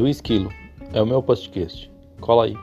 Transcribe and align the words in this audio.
do 0.00 0.08
Esquilo. 0.08 0.50
É 0.94 1.02
o 1.02 1.06
meu 1.06 1.22
podcast. 1.22 1.90
Cola 2.22 2.46
aí. 2.46 2.56